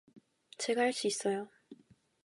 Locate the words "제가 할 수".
0.57-1.05